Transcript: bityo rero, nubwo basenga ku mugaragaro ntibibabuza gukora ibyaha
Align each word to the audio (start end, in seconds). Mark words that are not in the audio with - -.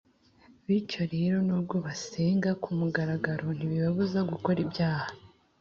bityo 0.65 1.03
rero, 1.13 1.37
nubwo 1.47 1.75
basenga 1.85 2.49
ku 2.61 2.69
mugaragaro 2.79 3.45
ntibibabuza 3.57 4.19
gukora 4.31 4.57
ibyaha 4.65 5.07